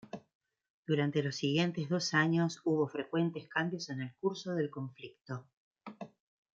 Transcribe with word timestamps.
Durante 0.87 1.21
los 1.21 1.35
siguientes 1.35 1.87
dos 1.87 2.15
años 2.15 2.59
hubo 2.63 2.87
frecuentes 2.87 3.47
cambios 3.47 3.87
en 3.91 4.01
el 4.01 4.15
curso 4.15 4.55
del 4.55 4.71
conflicto. 4.71 5.45